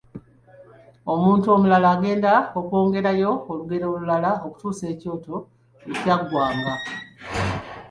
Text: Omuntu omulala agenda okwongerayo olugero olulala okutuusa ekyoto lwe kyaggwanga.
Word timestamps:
Omuntu 1.13 1.45
omulala 1.55 1.87
agenda 1.95 2.31
okwongerayo 2.59 3.31
olugero 3.51 3.85
olulala 3.93 4.31
okutuusa 4.45 4.83
ekyoto 4.93 5.35
lwe 5.87 5.95
kyaggwanga. 6.01 6.73